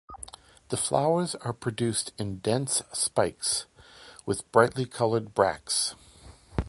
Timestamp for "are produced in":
1.35-2.39